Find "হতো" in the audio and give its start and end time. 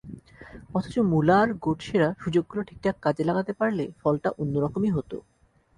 4.91-5.17